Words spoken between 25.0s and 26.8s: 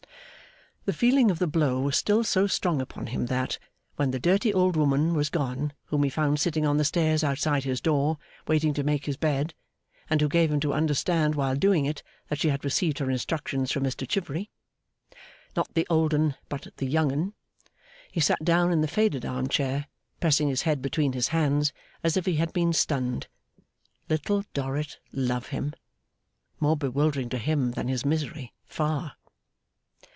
love him! More